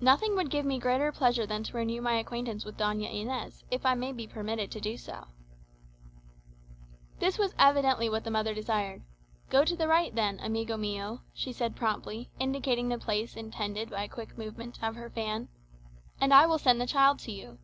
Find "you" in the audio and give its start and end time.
17.30-17.58